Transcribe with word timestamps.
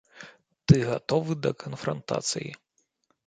Ты 0.69 0.75
гатовы 0.87 1.33
да 1.45 1.51
канфрантацыі. 1.63 2.49